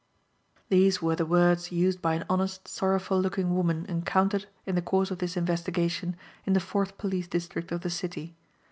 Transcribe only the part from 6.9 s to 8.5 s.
police district of the city.